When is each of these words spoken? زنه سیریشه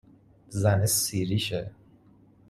زنه 0.61 0.85
سیریشه 0.85 1.71